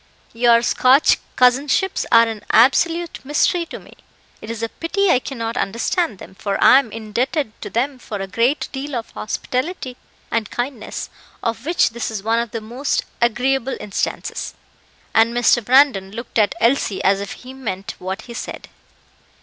Your 0.33 0.63
Scotch 0.63 1.19
cousinships 1.35 2.07
are 2.11 2.27
an 2.27 2.43
absolute 2.49 3.19
mystery 3.23 3.67
to 3.67 3.77
me; 3.77 3.93
it 4.41 4.49
is 4.49 4.63
a 4.63 4.69
pity 4.69 5.11
I 5.11 5.19
cannot 5.19 5.55
understand 5.57 6.17
them, 6.17 6.33
for 6.33 6.57
I 6.59 6.79
am 6.79 6.91
indebted 6.91 7.51
to 7.61 7.69
them 7.69 7.99
for 7.99 8.17
a 8.19 8.25
great 8.25 8.67
deal 8.71 8.95
of 8.95 9.11
hospitality 9.11 9.97
and 10.31 10.49
kindness, 10.49 11.11
of 11.43 11.67
which 11.67 11.91
this 11.91 12.09
is 12.09 12.23
one 12.23 12.39
of 12.39 12.49
the 12.49 12.61
most 12.61 13.05
agreeable 13.21 13.77
instances;" 13.79 14.55
and 15.13 15.35
Mr. 15.35 15.63
Brandon 15.63 16.09
looked 16.11 16.39
at 16.39 16.55
Elsie 16.59 17.03
as 17.03 17.21
if 17.21 17.33
he 17.33 17.53
meant 17.53 17.93
what 17.99 18.23
he 18.23 18.33
said. 18.33 18.69